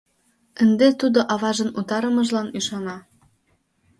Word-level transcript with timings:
Ынде 0.63 0.87
тудо 0.99 1.19
аважын 1.33 1.69
утарымыжлан 1.79 2.47
ӱшана. 2.57 2.97